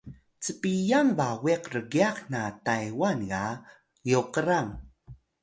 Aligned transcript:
cpiyang 0.43 1.09
bawiq 1.19 1.63
rgyax 1.75 2.15
na 2.31 2.41
Taywan 2.65 3.19
ga 3.31 3.45
Gyokrang 4.07 4.71